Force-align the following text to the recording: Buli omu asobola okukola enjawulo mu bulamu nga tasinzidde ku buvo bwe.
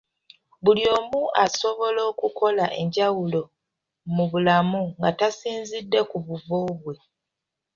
Buli 0.63 0.83
omu 0.97 1.21
asobola 1.43 2.01
okukola 2.11 2.65
enjawulo 2.81 3.41
mu 4.15 4.23
bulamu 4.31 4.81
nga 4.97 5.09
tasinzidde 5.19 5.99
ku 6.09 6.17
buvo 6.25 6.57
bwe. 6.81 6.95